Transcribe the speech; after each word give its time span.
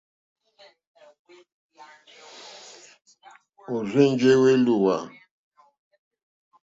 Ó 3.73 3.75
rzènjé 3.87 4.31
èlùwà. 4.53 4.95